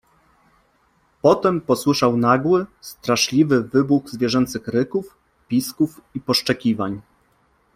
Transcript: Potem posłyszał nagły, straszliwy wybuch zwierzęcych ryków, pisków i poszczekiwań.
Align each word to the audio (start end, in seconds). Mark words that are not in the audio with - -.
Potem 1.21 1.61
posłyszał 1.61 2.17
nagły, 2.17 2.65
straszliwy 2.81 3.61
wybuch 3.63 4.09
zwierzęcych 4.09 4.67
ryków, 4.67 5.17
pisków 5.47 6.01
i 6.15 6.19
poszczekiwań. 6.19 7.01